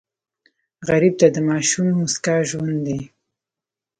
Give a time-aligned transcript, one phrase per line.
[0.87, 2.99] غریب ته د ماشوم موسکا ژوند دی